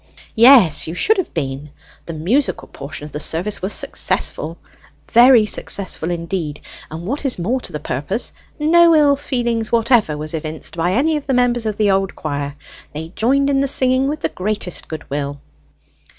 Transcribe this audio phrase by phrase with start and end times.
[0.33, 1.69] "Yes, you should have been.
[2.07, 4.57] The musical portion of the service was successful
[5.11, 10.33] very successful indeed; and what is more to the purpose, no ill feeling whatever was
[10.33, 12.55] evinced by any of the members of the old choir.
[12.93, 15.39] They joined in the singing with the greatest good will."